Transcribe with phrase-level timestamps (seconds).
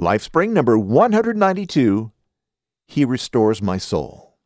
[0.00, 2.12] LifeSpring number 192
[2.86, 4.36] He Restores My Soul.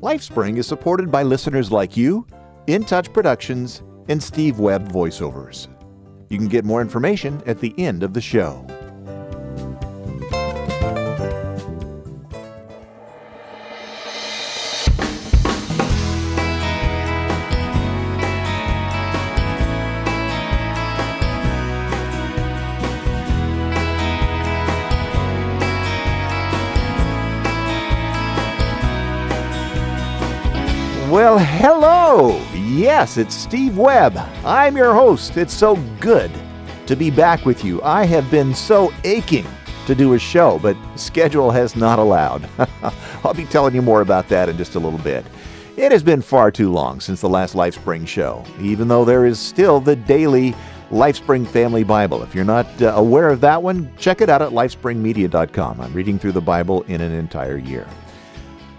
[0.00, 2.26] LifeSpring is supported by listeners like you,
[2.66, 5.68] In Touch Productions, and Steve Webb voiceovers.
[6.28, 8.66] You can get more information at the end of the show.
[32.98, 34.16] Yes, it's Steve Webb.
[34.44, 35.36] I'm your host.
[35.36, 36.32] It's so good
[36.88, 37.80] to be back with you.
[37.82, 39.46] I have been so aching
[39.86, 42.48] to do a show, but schedule has not allowed.
[43.22, 45.24] I'll be telling you more about that in just a little bit.
[45.76, 49.38] It has been far too long since the last LifeSpring show, even though there is
[49.38, 50.52] still the daily
[50.90, 52.24] LifeSpring Family Bible.
[52.24, 55.80] If you're not uh, aware of that one, check it out at lifespringmedia.com.
[55.80, 57.86] I'm reading through the Bible in an entire year.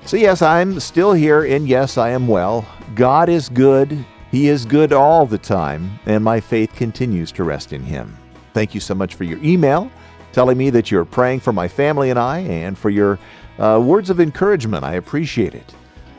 [0.09, 2.67] So, yes, I'm still here, and yes, I am well.
[2.95, 4.03] God is good.
[4.31, 8.17] He is good all the time, and my faith continues to rest in Him.
[8.55, 9.91] Thank you so much for your email
[10.31, 13.19] telling me that you're praying for my family and I, and for your
[13.59, 14.83] uh, words of encouragement.
[14.83, 15.75] I appreciate it.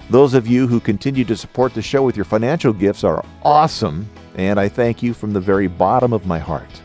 [0.09, 4.09] Those of you who continue to support the show with your financial gifts are awesome,
[4.37, 6.81] and I thank you from the very bottom of my heart.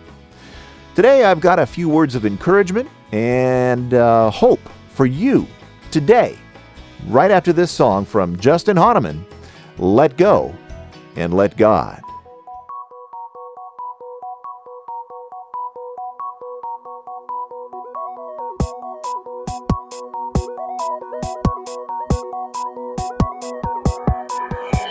[0.96, 5.46] Today, I've got a few words of encouragement and uh, hope for you
[5.92, 6.40] today
[7.08, 9.26] right after this song from Justin Hahnemann,
[9.78, 10.54] Let Go
[11.16, 12.02] and Let God.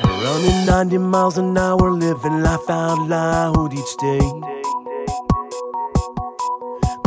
[0.03, 4.21] Running 90 miles an hour, living life out loud each day.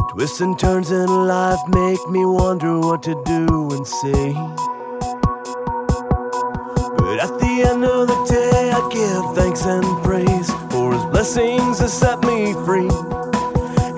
[0.09, 4.76] Twists and turns in life make me wonder what to do and say.
[9.67, 12.89] And praise for His blessings that set me free.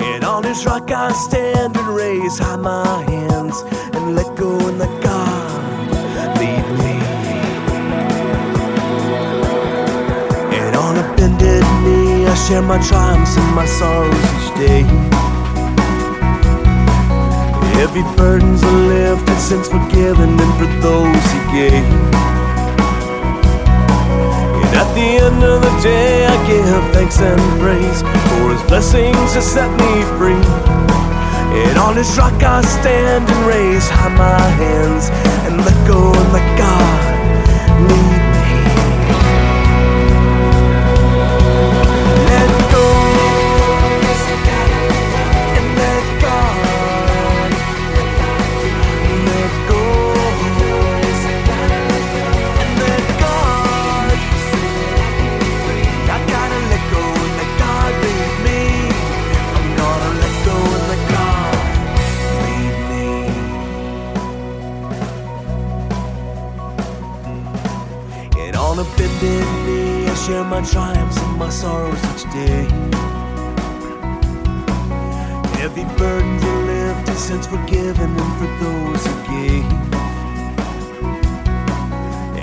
[0.03, 3.61] And on His rock I stand and raise high my hands
[3.93, 5.91] and let go and let God
[6.39, 6.95] lead me.
[10.57, 14.81] And on a bended knee, I share my triumphs and my sorrows each day.
[17.77, 22.08] Heavy burdens are lifted, sins forgiven, and for those He gave.
[24.99, 29.71] The end of the day, I give thanks and praise for His blessings that set
[29.79, 30.43] me free.
[31.55, 35.07] And on His rock I stand and raise high my hands
[35.47, 36.99] and let go and let God
[37.87, 38.18] lead
[70.59, 72.63] my triumphs and my sorrows each day.
[75.57, 79.63] Heavy burdens are lifted, sins forgiven, and for those who gave.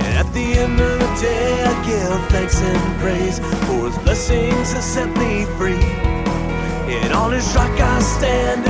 [0.00, 4.72] And at the end of the day, I give thanks and praise for His blessings
[4.72, 5.87] that set me free.
[6.88, 8.66] And on His rock I stand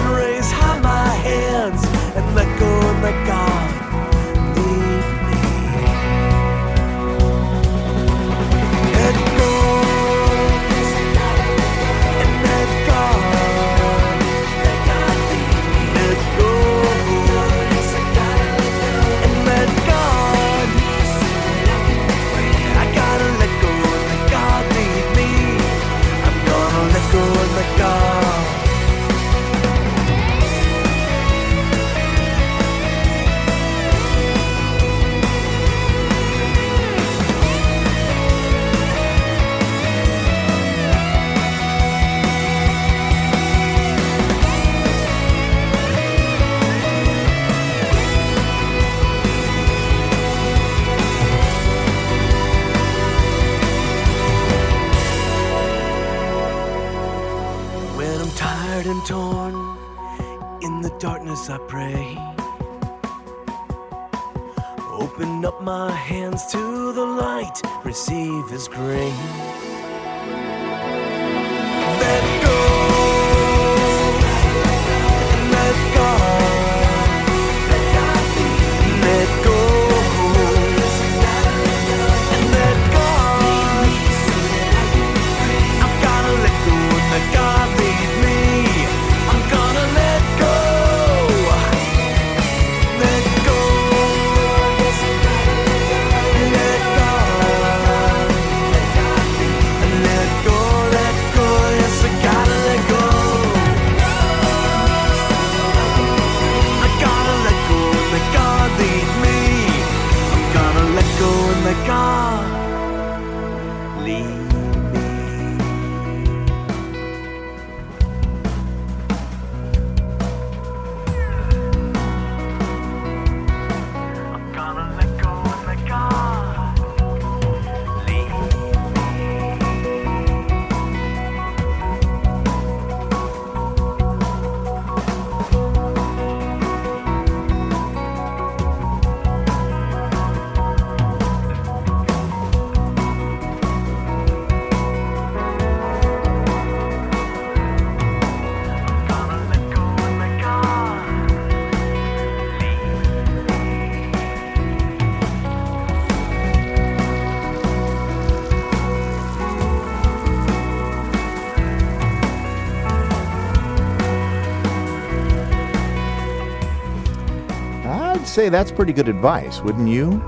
[168.47, 170.23] say that's pretty good advice, wouldn't you?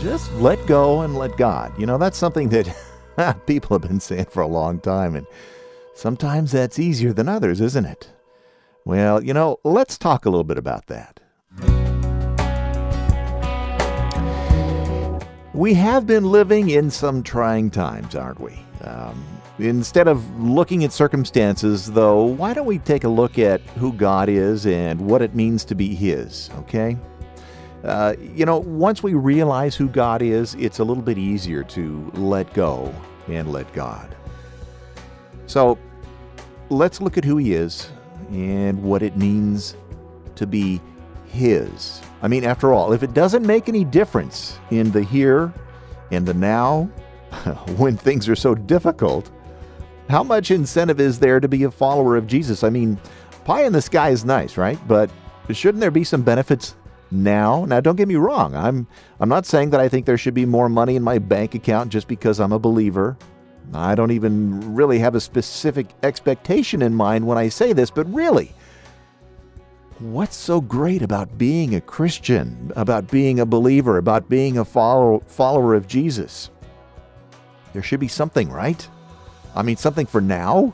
[0.00, 1.78] Just let go and let God.
[1.78, 2.74] You know, that's something that
[3.46, 5.26] people have been saying for a long time, and
[5.94, 8.10] sometimes that's easier than others, isn't it?
[8.86, 11.20] Well, you know, let's talk a little bit about that.
[15.52, 18.58] We have been living in some trying times, aren't we?
[18.82, 19.22] Um,
[19.58, 24.30] instead of looking at circumstances, though, why don't we take a look at who God
[24.30, 26.96] is and what it means to be His, okay?
[27.84, 32.10] Uh, you know, once we realize who God is, it's a little bit easier to
[32.14, 32.92] let go
[33.28, 34.16] and let God.
[35.46, 35.78] So
[36.70, 37.88] let's look at who He is
[38.30, 39.76] and what it means
[40.34, 40.80] to be
[41.26, 42.00] His.
[42.20, 45.52] I mean, after all, if it doesn't make any difference in the here
[46.10, 46.84] and the now,
[47.76, 49.30] when things are so difficult,
[50.08, 52.64] how much incentive is there to be a follower of Jesus?
[52.64, 52.98] I mean,
[53.44, 54.78] pie in the sky is nice, right?
[54.88, 55.10] But
[55.50, 56.74] shouldn't there be some benefits
[57.10, 57.64] now?
[57.64, 58.54] Now, don't get me wrong.
[58.54, 58.86] I'm
[59.20, 61.90] I'm not saying that I think there should be more money in my bank account
[61.90, 63.16] just because I'm a believer.
[63.74, 68.12] I don't even really have a specific expectation in mind when I say this, but
[68.12, 68.54] really,
[69.98, 75.20] what's so great about being a Christian, about being a believer, about being a follower,
[75.26, 76.50] follower of Jesus?
[77.72, 78.88] There should be something, right?
[79.54, 80.72] I mean, something for now?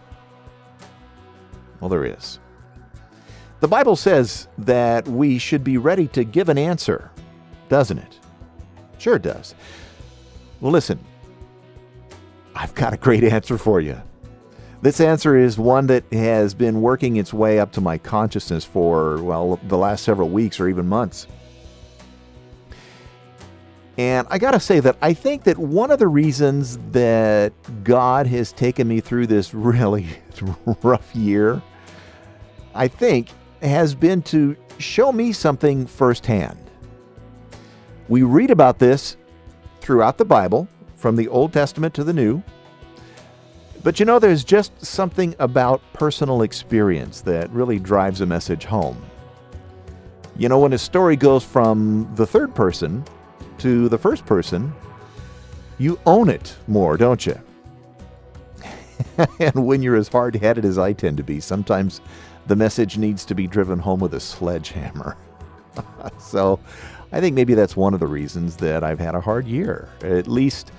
[1.81, 2.39] Well, there is.
[3.65, 7.11] The Bible says that we should be ready to give an answer,
[7.71, 8.19] doesn't it?
[8.99, 9.55] Sure, does.
[10.61, 10.99] Well, listen,
[12.55, 13.99] I've got a great answer for you.
[14.83, 19.23] This answer is one that has been working its way up to my consciousness for,
[19.23, 21.27] well, the last several weeks or even months.
[23.97, 28.27] And I got to say that I think that one of the reasons that God
[28.27, 30.07] has taken me through this really
[30.83, 31.63] rough year,
[32.75, 33.31] I think,
[33.65, 36.59] has been to show me something firsthand.
[38.09, 39.17] We read about this
[39.81, 42.43] throughout the Bible, from the Old Testament to the New.
[43.83, 49.05] But you know, there's just something about personal experience that really drives a message home.
[50.37, 53.05] You know, when a story goes from the third person
[53.59, 54.73] to the first person,
[55.79, 57.39] you own it more, don't you?
[59.39, 62.01] and when you're as hard headed as I tend to be, sometimes
[62.47, 65.17] the message needs to be driven home with a sledgehammer.
[66.19, 66.61] so
[67.13, 69.89] I think maybe that's one of the reasons that I've had a hard year.
[70.03, 70.71] At least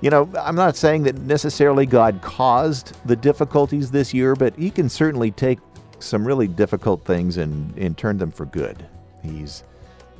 [0.00, 4.70] you know, I'm not saying that necessarily God caused the difficulties this year, but He
[4.70, 5.60] can certainly take
[5.98, 8.84] some really difficult things and, and turn them for good.
[9.22, 9.64] He's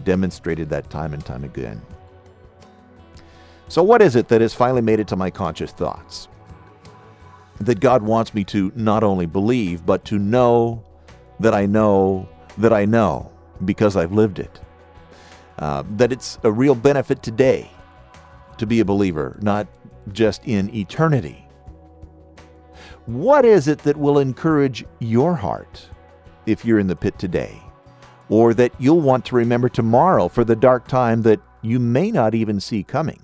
[0.02, 1.82] demonstrated that time and time again.
[3.68, 6.28] So, what is it that has finally made it to my conscious thoughts?
[7.61, 10.84] That God wants me to not only believe, but to know
[11.40, 13.32] that I know that I know
[13.64, 14.61] because I've lived it.
[15.58, 17.70] Uh, that it's a real benefit today
[18.58, 19.66] to be a believer, not
[20.12, 21.46] just in eternity.
[23.06, 25.88] What is it that will encourage your heart
[26.46, 27.61] if you're in the pit today?
[28.30, 32.34] Or that you'll want to remember tomorrow for the dark time that you may not
[32.34, 33.23] even see coming?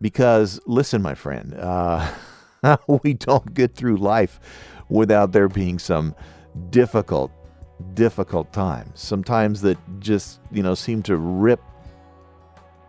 [0.00, 2.08] Because, listen, my friend, uh,
[3.02, 4.40] we don't get through life
[4.88, 6.14] without there being some
[6.70, 7.30] difficult,
[7.94, 9.00] difficult times.
[9.00, 11.60] Sometimes that just, you know, seem to rip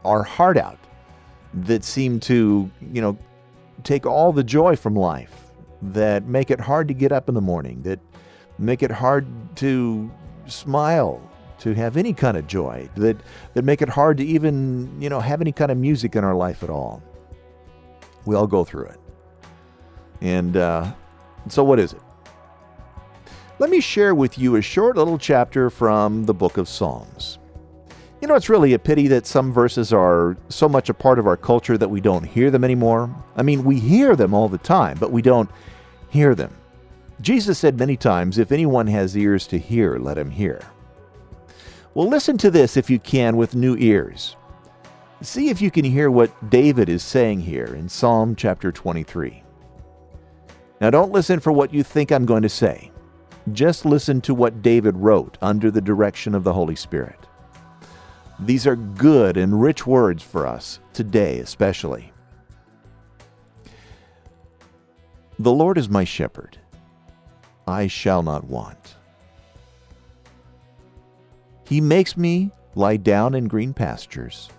[0.05, 0.79] our heart out
[1.53, 3.17] that seem to, you know,
[3.83, 7.41] take all the joy from life, that make it hard to get up in the
[7.41, 7.99] morning, that
[8.57, 10.11] make it hard to
[10.45, 11.21] smile,
[11.59, 13.17] to have any kind of joy, that,
[13.53, 16.35] that make it hard to even, you know, have any kind of music in our
[16.35, 17.01] life at all.
[18.25, 18.99] We all go through it.
[20.21, 20.91] And uh,
[21.47, 22.01] so, what is it?
[23.59, 27.39] Let me share with you a short little chapter from the book of Psalms.
[28.21, 31.27] You know, it's really a pity that some verses are so much a part of
[31.27, 33.13] our culture that we don't hear them anymore.
[33.35, 35.49] I mean, we hear them all the time, but we don't
[36.09, 36.55] hear them.
[37.21, 40.61] Jesus said many times, If anyone has ears to hear, let him hear.
[41.93, 44.35] Well, listen to this if you can with new ears.
[45.21, 49.43] See if you can hear what David is saying here in Psalm chapter 23.
[50.81, 52.91] Now, don't listen for what you think I'm going to say.
[53.51, 57.19] Just listen to what David wrote under the direction of the Holy Spirit.
[58.39, 62.13] These are good and rich words for us today, especially.
[65.39, 66.57] The Lord is my shepherd,
[67.67, 68.95] I shall not want.
[71.65, 74.49] He makes me lie down in green pastures.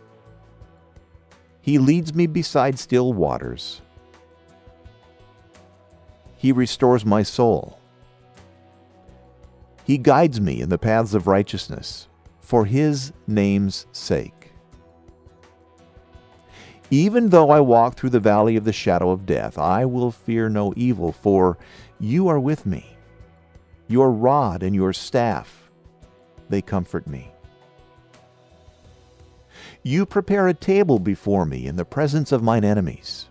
[1.61, 3.81] He leads me beside still waters.
[6.41, 7.79] He restores my soul.
[9.85, 12.09] He guides me in the paths of righteousness
[12.41, 14.53] for his name's sake.
[16.89, 20.49] Even though I walk through the valley of the shadow of death, I will fear
[20.49, 21.59] no evil, for
[21.99, 22.97] you are with me.
[23.87, 25.71] Your rod and your staff,
[26.49, 27.31] they comfort me.
[29.83, 33.30] You prepare a table before me in the presence of mine enemies.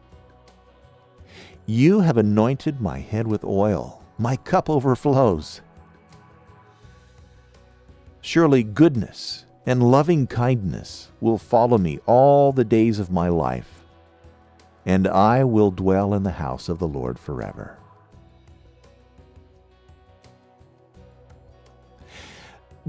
[1.70, 5.62] You have anointed my head with oil, my cup overflows.
[8.22, 13.84] Surely goodness and loving kindness will follow me all the days of my life,
[14.84, 17.78] and I will dwell in the house of the Lord forever.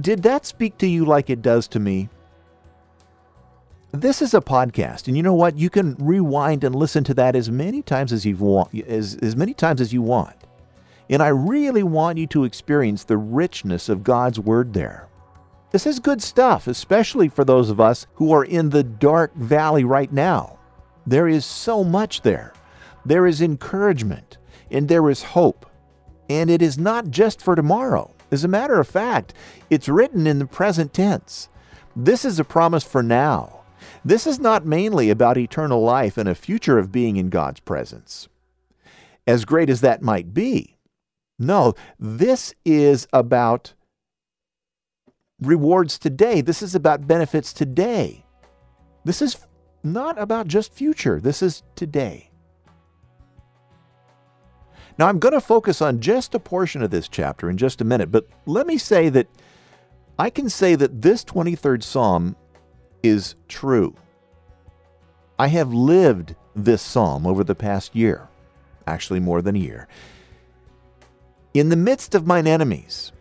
[0.00, 2.08] Did that speak to you like it does to me?
[3.92, 5.58] This is a podcast, and you know what?
[5.58, 9.34] You can rewind and listen to that as many times as you want, as, as
[9.34, 10.36] many times as you want.
[11.08, 15.08] And I really want you to experience the richness of God's Word there.
[15.72, 19.82] This is good stuff, especially for those of us who are in the dark valley
[19.82, 20.60] right now.
[21.04, 22.52] There is so much there.
[23.04, 24.38] There is encouragement,
[24.70, 25.66] and there is hope.
[26.28, 28.14] And it is not just for tomorrow.
[28.30, 29.34] As a matter of fact,
[29.68, 31.48] it's written in the present tense.
[31.96, 33.59] This is a promise for now
[34.04, 38.28] this is not mainly about eternal life and a future of being in God's presence,
[39.26, 40.76] as great as that might be.
[41.38, 43.74] No, this is about
[45.40, 46.40] rewards today.
[46.40, 48.24] This is about benefits today.
[49.04, 49.38] This is
[49.82, 51.20] not about just future.
[51.20, 52.30] This is today.
[54.98, 57.84] Now, I'm going to focus on just a portion of this chapter in just a
[57.84, 59.28] minute, but let me say that
[60.18, 62.36] I can say that this 23rd Psalm
[63.02, 63.94] is true.
[65.38, 68.28] I have lived this psalm over the past year,
[68.86, 69.88] actually more than a year.
[71.54, 73.12] In the midst of mine enemies,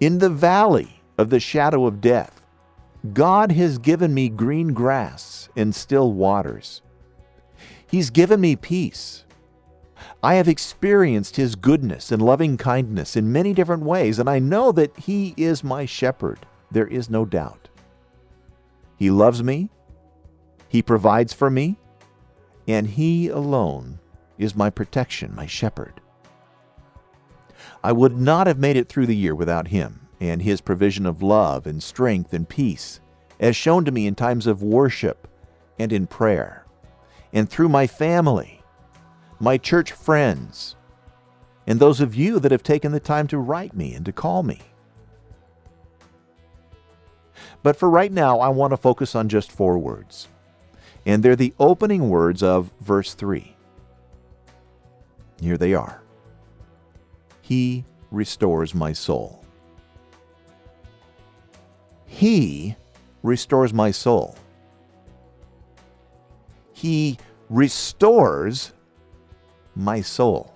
[0.00, 2.42] in the valley of the shadow of death,
[3.12, 6.82] God has given me green grass and still waters.
[7.86, 9.24] He's given me peace.
[10.22, 14.72] I have experienced His goodness and loving kindness in many different ways, and I know
[14.72, 16.40] that He is my shepherd.
[16.70, 17.67] There is no doubt.
[18.98, 19.70] He loves me,
[20.68, 21.78] He provides for me,
[22.66, 24.00] and He alone
[24.38, 26.00] is my protection, my shepherd.
[27.82, 31.22] I would not have made it through the year without Him and His provision of
[31.22, 33.00] love and strength and peace,
[33.38, 35.28] as shown to me in times of worship
[35.78, 36.66] and in prayer,
[37.32, 38.62] and through my family,
[39.38, 40.74] my church friends,
[41.68, 44.42] and those of you that have taken the time to write me and to call
[44.42, 44.60] me.
[47.62, 50.28] But for right now, I want to focus on just four words.
[51.06, 53.56] And they're the opening words of verse 3.
[55.40, 56.02] Here they are
[57.40, 59.44] He restores my soul.
[62.06, 62.76] He
[63.22, 64.36] restores my soul.
[66.72, 67.18] He
[67.48, 68.72] restores
[69.74, 70.52] my soul.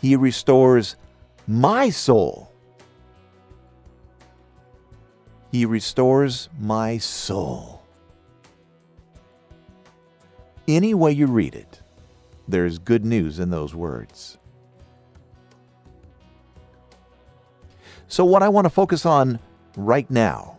[0.00, 0.96] He restores
[1.46, 2.51] my soul.
[5.52, 7.82] He restores my soul.
[10.66, 11.82] Any way you read it,
[12.48, 14.38] there's good news in those words.
[18.08, 19.40] So, what I want to focus on
[19.76, 20.56] right now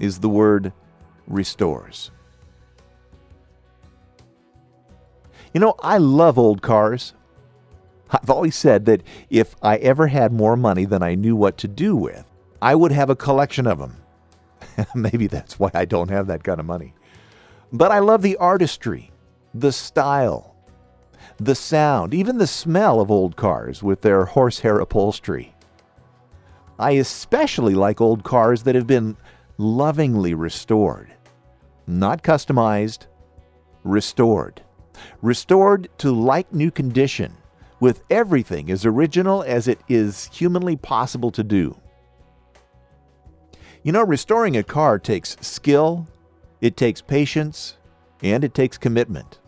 [0.00, 0.72] is the word
[1.26, 2.10] restores.
[5.52, 7.12] You know, I love old cars.
[8.10, 11.68] I've always said that if I ever had more money than I knew what to
[11.68, 12.24] do with,
[12.62, 14.01] I would have a collection of them.
[14.94, 16.94] Maybe that's why I don't have that kind of money.
[17.72, 19.10] But I love the artistry,
[19.54, 20.54] the style,
[21.38, 25.54] the sound, even the smell of old cars with their horsehair upholstery.
[26.78, 29.16] I especially like old cars that have been
[29.56, 31.12] lovingly restored,
[31.86, 33.06] not customized,
[33.84, 34.62] restored.
[35.22, 37.36] Restored to like new condition,
[37.80, 41.76] with everything as original as it is humanly possible to do.
[43.84, 46.06] You know, restoring a car takes skill,
[46.60, 47.78] it takes patience,
[48.22, 49.40] and it takes commitment.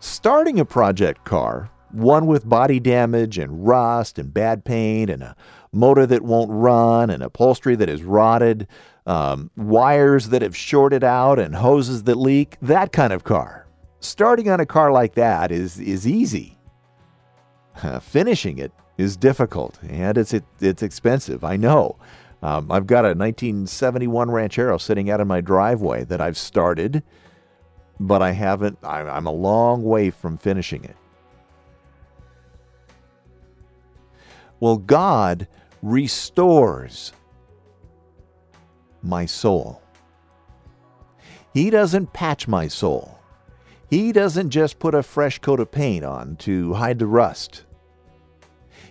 [0.00, 5.36] Starting a project car, one with body damage and rust and bad paint and a
[5.72, 8.66] motor that won't run and upholstery that is rotted,
[9.06, 13.66] um, wires that have shorted out and hoses that leak, that kind of car.
[14.00, 16.58] Starting on a car like that is, is easy.
[18.00, 21.96] finishing it is difficult and it's, it, it's expensive, I know.
[22.44, 27.02] Um, I've got a 1971 Ranchero sitting out in my driveway that I've started,
[27.98, 30.94] but I haven't, I'm a long way from finishing it.
[34.60, 35.48] Well, God
[35.80, 37.14] restores
[39.02, 39.80] my soul.
[41.54, 43.18] He doesn't patch my soul.
[43.88, 47.64] He doesn't just put a fresh coat of paint on to hide the rust.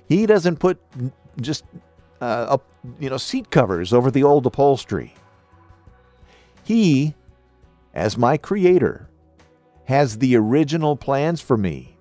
[0.08, 0.80] He doesn't put
[1.40, 1.66] just
[2.20, 2.58] uh,
[3.00, 5.16] you know seat covers over the old upholstery.
[6.64, 7.16] He,
[7.94, 9.10] as my creator,
[9.86, 11.98] has the original plans for me.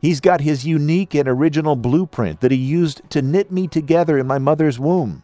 [0.00, 4.26] He's got his unique and original blueprint that he used to knit me together in
[4.26, 5.22] my mother's womb.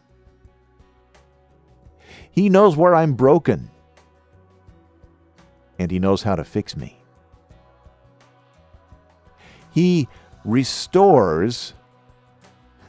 [2.30, 3.70] He knows where I'm broken,
[5.78, 6.96] and he knows how to fix me.
[9.72, 10.08] He
[10.44, 11.74] restores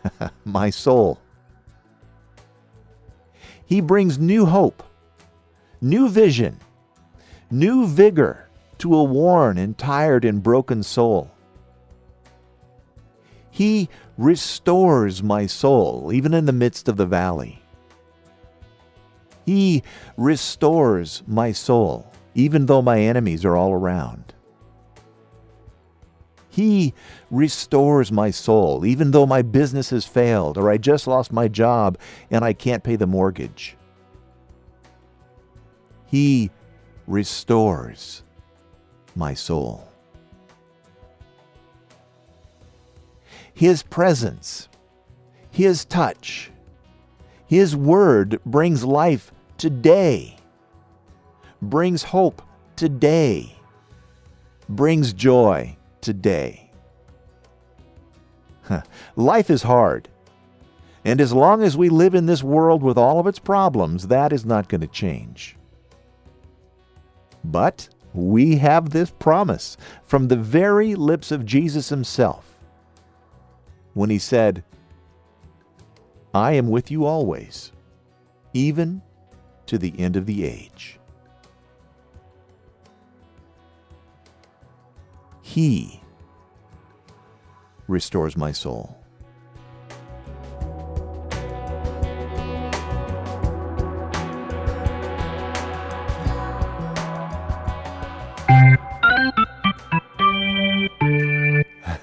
[0.46, 1.20] my soul.
[3.72, 4.84] He brings new hope,
[5.80, 6.60] new vision,
[7.50, 11.32] new vigor to a worn and tired and broken soul.
[13.50, 17.64] He restores my soul, even in the midst of the valley.
[19.46, 19.84] He
[20.18, 24.34] restores my soul, even though my enemies are all around.
[26.52, 26.94] He
[27.32, 31.98] restores my soul, even though my business has failed or I just lost my job
[32.30, 33.78] and I can't pay the mortgage.
[36.06, 36.52] He
[37.08, 38.24] restores
[39.16, 39.88] my soul.
[43.54, 44.68] His presence,
[45.52, 46.52] His touch,
[47.48, 50.36] His word brings life today,
[51.62, 52.42] brings hope
[52.76, 53.56] today,
[54.68, 56.72] brings joy today.
[59.16, 60.08] Life is hard.
[61.04, 64.32] And as long as we live in this world with all of its problems, that
[64.32, 65.58] is not going to change.
[67.44, 72.60] But we have this promise from the very lips of Jesus himself
[73.94, 74.64] when he said,
[76.34, 77.72] I am with you always,
[78.54, 79.02] even
[79.66, 81.00] to the end of the age.
[85.52, 86.00] He
[87.90, 88.96] restores my soul.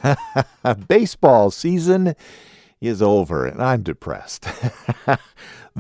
[0.87, 2.15] Baseball season
[2.83, 4.47] is over, and I'm depressed.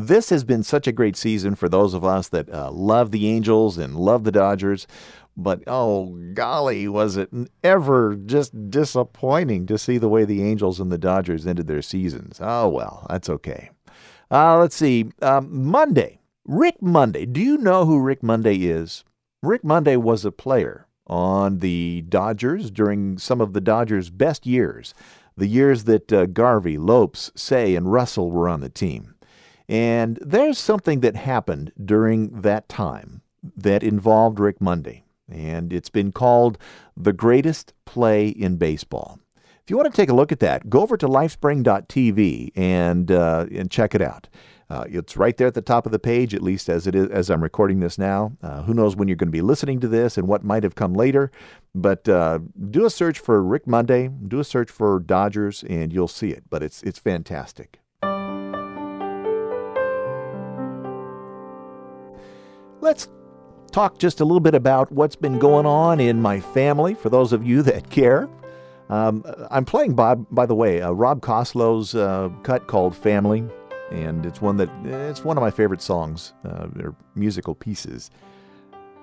[0.06, 3.28] this has been such a great season for those of us that uh, love the
[3.28, 4.86] Angels and love the Dodgers.
[5.36, 7.30] But oh, golly, was it
[7.62, 12.38] ever just disappointing to see the way the Angels and the Dodgers ended their seasons?
[12.40, 13.70] Oh, well, that's okay.
[14.30, 15.10] Uh, let's see.
[15.22, 16.20] Um, Monday.
[16.44, 17.26] Rick Monday.
[17.26, 19.04] Do you know who Rick Monday is?
[19.42, 24.94] Rick Monday was a player on the Dodgers during some of the Dodgers' best years,
[25.36, 29.14] the years that uh, Garvey, Lopes, Cey, and Russell were on the team.
[29.68, 33.22] And there's something that happened during that time
[33.56, 36.58] that involved Rick Monday and it's been called
[36.96, 39.18] the greatest play in baseball.
[39.62, 43.46] If you want to take a look at that, go over to lifespring.tv and uh,
[43.54, 44.28] and check it out.
[44.70, 47.08] Uh, it's right there at the top of the page, at least as it is
[47.10, 48.32] as I'm recording this now.
[48.42, 50.74] Uh, who knows when you're going to be listening to this and what might have
[50.74, 51.30] come later?
[51.74, 56.08] But uh, do a search for Rick Monday, do a search for Dodgers, and you'll
[56.08, 56.44] see it.
[56.48, 57.78] But it's it's fantastic.
[62.80, 63.08] Let's
[63.72, 67.32] talk just a little bit about what's been going on in my family for those
[67.32, 68.28] of you that care.
[68.88, 73.44] Um, I'm playing, Bob, by the way, uh, Rob Costlow's uh, cut called Family,
[73.90, 78.10] and it's one that it's one of my favorite songs, uh, or musical pieces.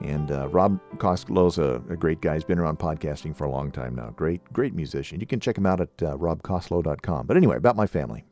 [0.02, 2.34] And uh, Rob Costlow's a, a, great guy.
[2.34, 4.10] He's been around podcasting for a long time now.
[4.10, 5.22] Great, great musician.
[5.22, 7.28] You can check him out at uh, robcostlow.com.
[7.28, 8.26] But anyway, about my family.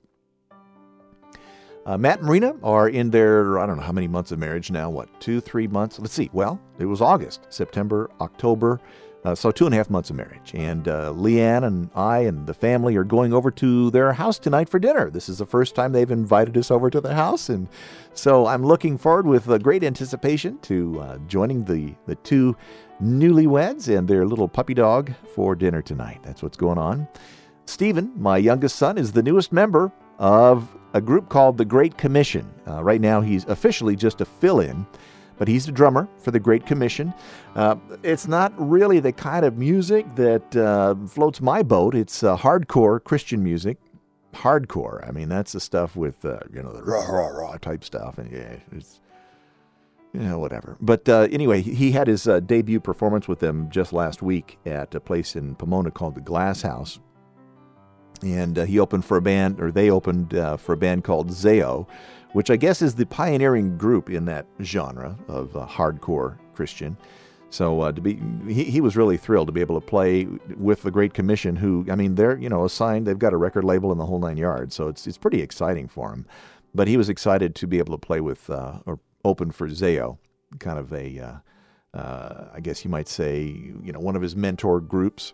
[1.85, 4.71] Uh, Matt and Marina are in their, I don't know how many months of marriage
[4.71, 4.89] now.
[4.89, 5.99] What, two, three months?
[5.99, 6.29] Let's see.
[6.31, 8.79] Well, it was August, September, October.
[9.25, 10.51] Uh, so two and a half months of marriage.
[10.53, 14.67] And uh, Leanne and I and the family are going over to their house tonight
[14.67, 15.09] for dinner.
[15.09, 17.47] This is the first time they've invited us over to their house.
[17.47, 17.69] And
[18.13, 22.55] so I'm looking forward with a great anticipation to uh, joining the, the two
[23.01, 26.19] newlyweds and their little puppy dog for dinner tonight.
[26.23, 27.07] That's what's going on.
[27.65, 32.47] Stephen, my youngest son, is the newest member of a group called the Great Commission.
[32.67, 34.85] Uh, right now, he's officially just a fill in,
[35.37, 37.13] but he's the drummer for the Great Commission.
[37.55, 42.37] Uh, it's not really the kind of music that uh, floats my boat, it's uh,
[42.37, 43.77] hardcore Christian music.
[44.33, 45.07] Hardcore.
[45.07, 48.17] I mean, that's the stuff with, uh, you know, the rah, rah, rah type stuff.
[48.17, 48.99] And yeah, it's,
[50.11, 50.75] you know, whatever.
[50.81, 54.99] But uh, anyway, he had his debut performance with them just last week at a
[54.99, 56.99] place in Pomona called the Glass House
[58.23, 61.29] and uh, he opened for a band, or they opened uh, for a band called
[61.29, 61.87] Zao,
[62.33, 66.97] which I guess is the pioneering group in that genre of uh, hardcore Christian.
[67.49, 70.81] So uh, to be, he, he was really thrilled to be able to play with
[70.81, 73.91] the Great Commission, who I mean they're you know assigned, they've got a record label
[73.91, 76.25] in the whole nine yards, so it's it's pretty exciting for him.
[76.73, 80.17] But he was excited to be able to play with uh, or open for Zao,
[80.59, 81.19] kind of a,
[81.93, 83.43] uh, I guess you might say,
[83.83, 85.33] you know, one of his mentor groups.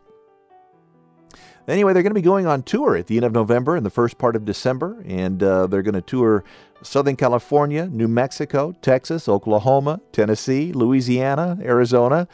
[1.69, 3.91] Anyway, they're going to be going on tour at the end of November and the
[3.91, 6.43] first part of December, and uh, they're going to tour
[6.81, 12.27] Southern California, New Mexico, Texas, Oklahoma, Tennessee, Louisiana, Arizona.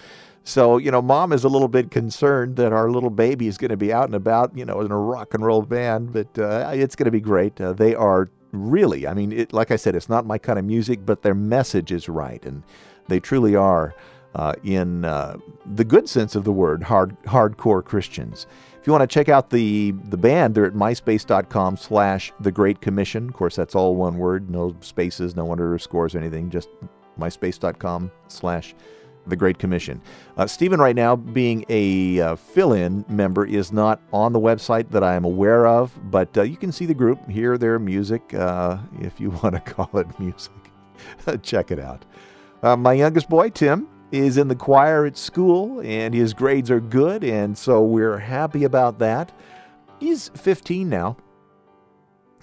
[0.46, 3.72] So, you know, mom is a little bit concerned that our little baby is going
[3.72, 6.72] to be out and about, you know, in a rock and roll band, but uh,
[6.74, 7.60] it's going to be great.
[7.60, 10.66] Uh, they are really, I mean, it, like I said, it's not my kind of
[10.66, 12.64] music, but their message is right, and
[13.10, 13.96] they truly are,
[14.36, 18.46] uh, in uh, the good sense of the word, hard hardcore Christians.
[18.86, 22.82] If you want to check out the the band, they're at myspace.com slash the Great
[22.82, 23.28] Commission.
[23.28, 26.70] Of course, that's all one word, no spaces, no underscores or anything, just
[27.20, 28.76] myspace.com slash
[29.26, 30.04] the Great Commission.
[30.38, 34.92] Uh, Stephen, right now, being a uh, fill in member, is not on the website
[34.92, 38.36] that I am aware of, but uh, you can see the group, hear their music,
[38.36, 40.54] uh, if you want to call it music.
[41.42, 42.06] Check it out.
[42.62, 46.80] Uh, my youngest boy, Tim, is in the choir at school, and his grades are
[46.80, 49.32] good, and so we're happy about that.
[50.00, 51.18] He's 15 now,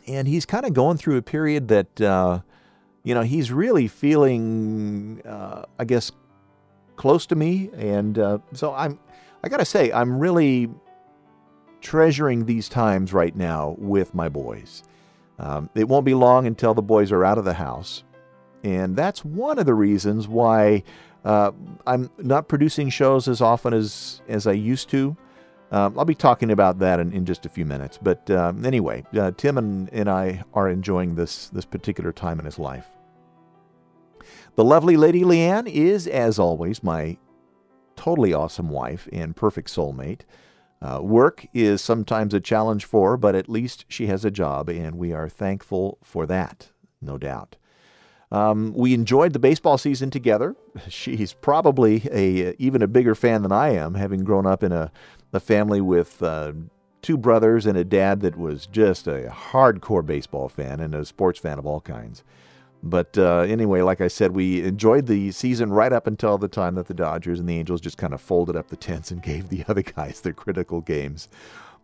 [0.07, 2.41] and he's kind of going through a period that, uh,
[3.05, 6.13] you know, he's really feeling, I guess,
[6.97, 8.99] close to me, and uh, so I'm.
[9.45, 10.71] I gotta say, I'm really
[11.81, 14.85] treasuring these times right now with my boys.
[15.41, 18.05] Um, it won't be long until the boys are out of the house,
[18.63, 20.85] and that's one of the reasons why
[21.25, 21.53] uh,
[21.87, 25.17] I'm not producing shows as often as as I used to.
[25.71, 27.99] Um, I'll be talking about that in, in just a few minutes.
[28.01, 32.45] But um, anyway, uh, Tim and, and I are enjoying this this particular time in
[32.45, 32.87] his life.
[34.55, 37.17] The lovely Lady Leanne is, as always, my
[37.97, 40.23] totally awesome wife and perfect soulmate.
[40.83, 44.97] Uh, work is sometimes a challenge for but at least she has a job, and
[44.97, 47.57] we are thankful for that, no doubt.
[48.33, 50.57] Um, we enjoyed the baseball season together.
[50.89, 54.91] She's probably a even a bigger fan than I am, having grown up in a,
[55.35, 56.53] a family with uh,
[57.03, 61.39] two brothers and a dad that was just a hardcore baseball fan and a sports
[61.39, 62.25] fan of all kinds.
[62.83, 66.75] But uh, anyway, like I said, we enjoyed the season right up until the time
[66.77, 69.51] that the Dodgers and the Angels just kind of folded up the tents and gave
[69.51, 71.29] the other guys their critical games.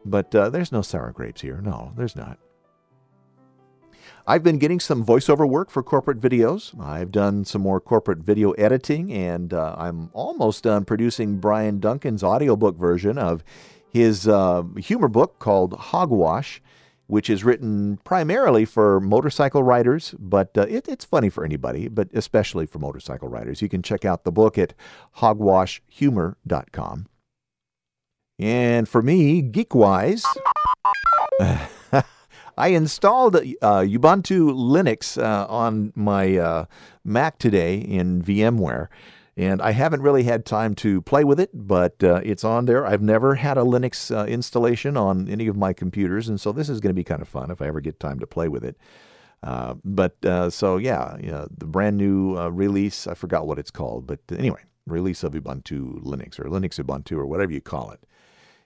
[0.03, 1.61] But uh, there's no sour grapes here.
[1.61, 2.39] No, there's not.
[4.29, 6.79] I've been getting some voiceover work for corporate videos.
[6.79, 12.23] I've done some more corporate video editing, and uh, I'm almost done producing Brian Duncan's
[12.23, 13.43] audiobook version of
[13.91, 16.61] his uh, humor book called Hogwash
[17.09, 22.09] which is written primarily for motorcycle riders, but uh, it, it's funny for anybody, but
[22.13, 23.63] especially for motorcycle riders.
[23.63, 24.75] You can check out the book at
[25.17, 27.07] hogwashhumor.com.
[28.39, 30.23] And for me, geekwise,
[32.59, 36.65] I installed uh, Ubuntu Linux uh, on my uh,
[37.05, 38.89] Mac today in VMware.
[39.37, 42.85] And I haven't really had time to play with it, but uh, it's on there.
[42.85, 46.69] I've never had a Linux uh, installation on any of my computers, and so this
[46.69, 48.65] is going to be kind of fun if I ever get time to play with
[48.65, 48.77] it.
[49.45, 50.17] Uh, but
[50.53, 55.23] so, yeah, yeah, the brand new release, I forgot what it's called, but anyway, release
[55.23, 58.01] of Ubuntu Linux or Linux Ubuntu or whatever you call it.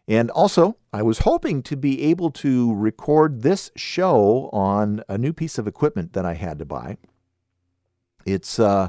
[0.09, 5.33] And also, I was hoping to be able to record this show on a new
[5.33, 6.97] piece of equipment that I had to buy.
[8.27, 8.89] It's uh,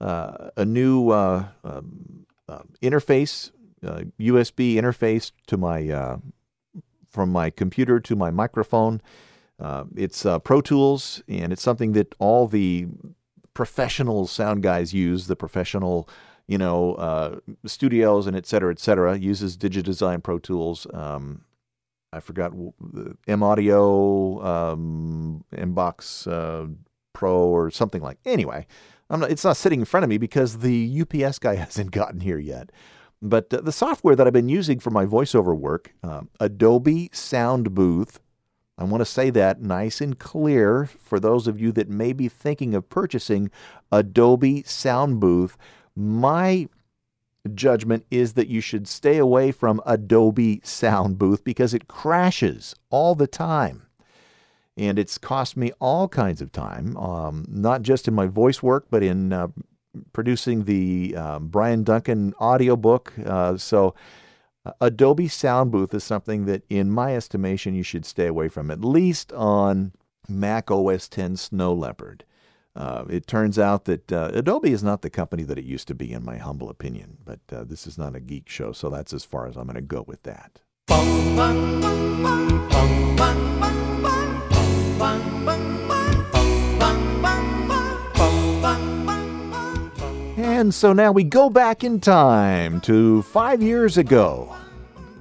[0.00, 3.50] uh, a new uh, um, uh, interface,
[3.82, 6.16] USB uh, interface to my uh,
[7.08, 9.00] from my computer to my microphone.
[9.96, 12.86] it's Pro Tools, and it's something that all the
[13.52, 15.26] professional sound guys use.
[15.26, 16.08] The professional
[16.50, 20.84] you know, uh, studios and et cetera, et cetera, uses Digidesign Pro Tools.
[20.92, 21.44] Um,
[22.12, 22.52] I forgot
[23.28, 26.66] M Audio, um, Mbox uh,
[27.12, 28.18] Pro, or something like.
[28.26, 28.66] Anyway,
[29.08, 32.38] not, it's not sitting in front of me because the UPS guy hasn't gotten here
[32.40, 32.70] yet.
[33.22, 38.18] But uh, the software that I've been using for my voiceover work, um, Adobe Soundbooth,
[38.76, 42.28] I want to say that nice and clear for those of you that may be
[42.28, 43.52] thinking of purchasing
[43.92, 45.52] Adobe Soundbooth.
[46.00, 46.68] My
[47.54, 53.26] judgment is that you should stay away from Adobe Soundbooth because it crashes all the
[53.26, 53.86] time
[54.78, 58.86] and it's cost me all kinds of time, um, not just in my voice work,
[58.90, 59.48] but in uh,
[60.14, 63.12] producing the uh, Brian Duncan audiobook.
[63.24, 63.94] Uh, so
[64.64, 68.82] uh, Adobe Soundbooth is something that, in my estimation, you should stay away from, at
[68.82, 69.92] least on
[70.28, 72.24] Mac OS 10 Snow Leopard.
[72.76, 75.94] Uh, it turns out that uh, Adobe is not the company that it used to
[75.94, 77.18] be, in my humble opinion.
[77.24, 79.74] But uh, this is not a geek show, so that's as far as I'm going
[79.74, 80.60] to go with that.
[90.36, 94.54] And so now we go back in time to five years ago.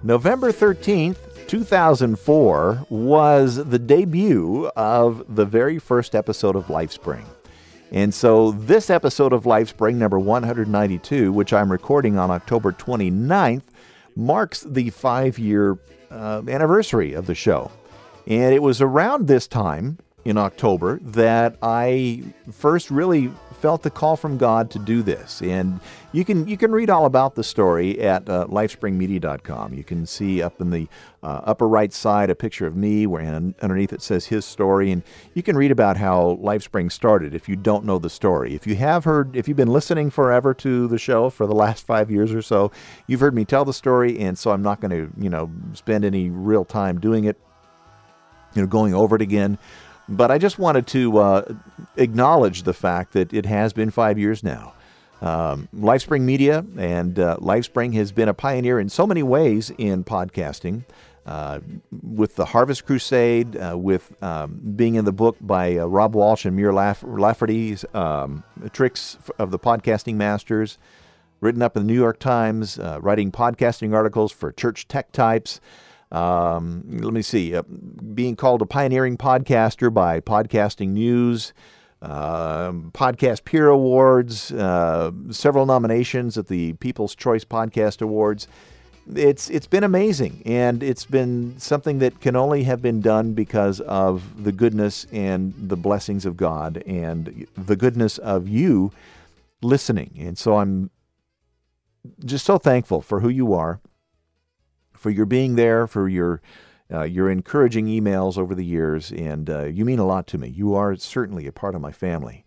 [0.04, 7.26] November 13th, 2004 was the debut of the very first episode of Lifespring.
[7.92, 13.64] And so this episode of Lifespring, number 192, which I'm recording on October 29th,
[14.16, 15.78] marks the five year
[16.12, 17.72] uh, anniversary of the show.
[18.28, 24.16] And it was around this time in October that I first really felt the call
[24.16, 25.42] from God to do this.
[25.42, 25.80] And
[26.12, 29.74] you can you can read all about the story at uh, lifespringmedia.com.
[29.74, 30.88] You can see up in the
[31.22, 33.22] uh, upper right side a picture of me, where
[33.62, 37.36] underneath it says his story, and you can read about how Lifespring started.
[37.36, 40.54] If you don't know the story, if you have heard, if you've been listening forever
[40.56, 42.72] to the show for the last five years or so,
[43.08, 46.06] you've heard me tell the story, and so I'm not going to you know spend
[46.06, 47.38] any real time doing it.
[48.56, 49.60] You know, going over it again.
[50.10, 51.54] But I just wanted to uh,
[51.96, 54.74] acknowledge the fact that it has been five years now.
[55.22, 60.04] Um, Lifespring Media and uh, Lifespring has been a pioneer in so many ways in
[60.04, 60.84] podcasting.
[61.26, 61.60] Uh,
[61.92, 66.44] with the Harvest Crusade, uh, with um, being in the book by uh, Rob Walch
[66.44, 68.44] and Mur Laff- Lafferty's um,
[68.74, 70.80] Tricks of the Podcasting Masters,
[71.40, 75.62] written up in the New York Times, uh, writing podcasting articles for church tech types.
[76.12, 77.62] Um, let me see, uh,
[78.14, 81.54] being called a pioneering podcaster by Podcasting News,
[82.02, 88.48] uh, Podcast Peer Awards, uh, several nominations at the People's Choice Podcast Awards.
[89.16, 93.80] It's it's been amazing, and it's been something that can only have been done because
[93.82, 98.92] of the goodness and the blessings of God and the goodness of you
[99.62, 100.16] listening.
[100.20, 100.92] And so I'm
[102.24, 103.80] just so thankful for who you are
[105.00, 106.42] for your being there, for your
[106.92, 110.50] uh, your encouraging emails over the years, and uh, you mean a lot to me.
[110.50, 112.44] You are certainly a part of my family.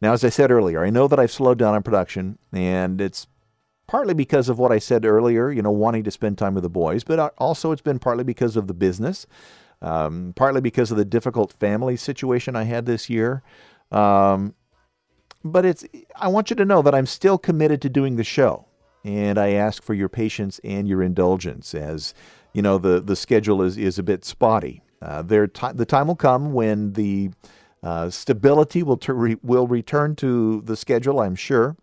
[0.00, 3.26] Now, as I said earlier, I know that I've slowed down on production, and it's
[3.86, 6.68] partly because of what I said earlier, you know, wanting to spend time with the
[6.68, 9.26] boys, but uh, also it's been partly because of the business,
[9.80, 13.42] um, partly because of the difficult family situation I had this year.
[13.90, 14.54] Um,
[15.42, 15.84] but it's
[16.16, 18.67] I want you to know that I'm still committed to doing the show
[19.08, 22.12] and I ask for your patience and your indulgence as
[22.52, 24.82] you know the the schedule is is a bit spotty.
[25.00, 27.30] Uh, there t- the time will come when the
[27.82, 31.20] uh, stability will ter- re- will return to the schedule.
[31.20, 31.76] I'm sure.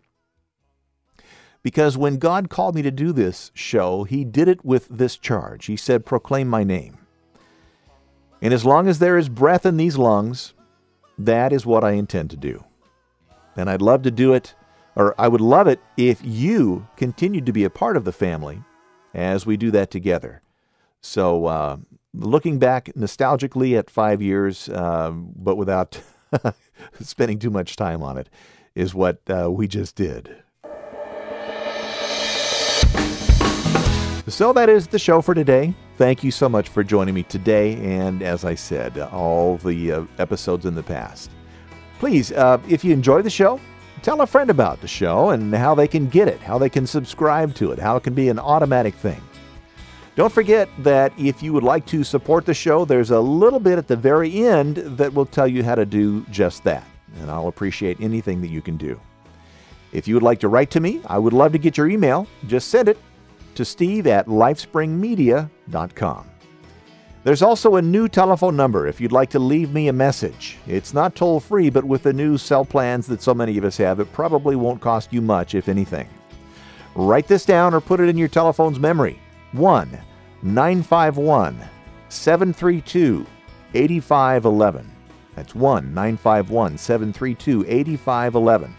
[1.64, 5.66] Because when God called me to do this show, He did it with this charge.
[5.66, 6.98] He said, Proclaim my name.
[8.40, 10.54] And as long as there is breath in these lungs,
[11.18, 12.64] that is what I intend to do.
[13.56, 14.54] And I'd love to do it
[14.96, 18.62] or I would love it if you continued to be a part of the family
[19.14, 20.42] as we do that together.
[21.02, 21.76] So, uh,
[22.14, 26.00] looking back nostalgically at five years, uh, but without
[27.00, 28.28] spending too much time on it,
[28.74, 30.42] is what uh, we just did.
[34.28, 35.74] So, that is the show for today.
[35.98, 40.04] Thank you so much for joining me today, and as I said, all the uh,
[40.18, 41.30] episodes in the past.
[41.98, 43.60] Please, uh, if you enjoy the show,
[44.06, 46.86] Tell a friend about the show and how they can get it, how they can
[46.86, 49.20] subscribe to it, how it can be an automatic thing.
[50.14, 53.78] Don't forget that if you would like to support the show, there's a little bit
[53.78, 56.84] at the very end that will tell you how to do just that.
[57.18, 59.00] And I'll appreciate anything that you can do.
[59.90, 62.28] If you would like to write to me, I would love to get your email.
[62.46, 62.98] Just send it
[63.56, 66.30] to steve at lifespringmedia.com.
[67.26, 70.58] There's also a new telephone number if you'd like to leave me a message.
[70.68, 73.76] It's not toll free, but with the new cell plans that so many of us
[73.78, 76.08] have, it probably won't cost you much, if anything.
[76.94, 79.18] Write this down or put it in your telephone's memory
[79.54, 79.98] 1
[80.44, 81.64] 951
[82.10, 83.26] 732
[83.74, 84.88] 8511.
[85.34, 88.72] That's 1 951 732 8511.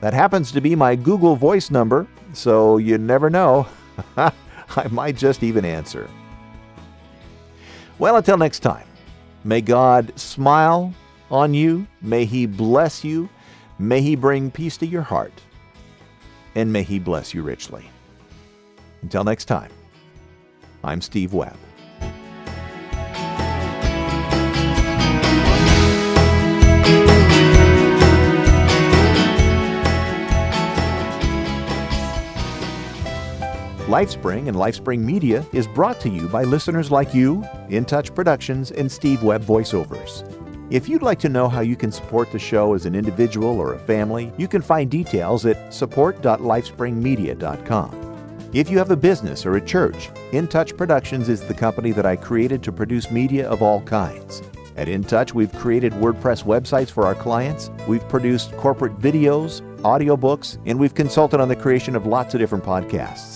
[0.00, 3.68] That happens to be my Google Voice number, so you never know.
[4.16, 6.10] I might just even answer.
[7.98, 8.86] Well, until next time,
[9.42, 10.92] may God smile
[11.30, 13.28] on you, may He bless you,
[13.78, 15.32] may He bring peace to your heart,
[16.54, 17.90] and may He bless you richly.
[19.00, 19.70] Until next time,
[20.84, 21.56] I'm Steve Webb.
[33.96, 38.70] LifeSpring and LifeSpring Media is brought to you by listeners like you, In Touch Productions,
[38.70, 40.22] and Steve Webb Voiceovers.
[40.70, 43.72] If you'd like to know how you can support the show as an individual or
[43.72, 48.50] a family, you can find details at support.lifespringmedia.com.
[48.52, 52.04] If you have a business or a church, In Touch Productions is the company that
[52.04, 54.42] I created to produce media of all kinds.
[54.76, 60.58] At In Touch, we've created WordPress websites for our clients, we've produced corporate videos, audiobooks,
[60.66, 63.35] and we've consulted on the creation of lots of different podcasts.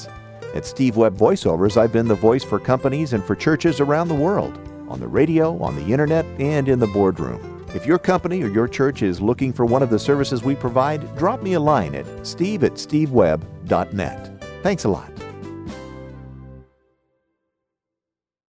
[0.54, 4.14] At Steve Webb Voiceovers, I've been the voice for companies and for churches around the
[4.14, 4.58] world,
[4.88, 7.64] on the radio, on the internet, and in the boardroom.
[7.72, 11.16] If your company or your church is looking for one of the services we provide,
[11.16, 14.44] drop me a line at steve at stevewebb.net.
[14.62, 15.29] Thanks a lot.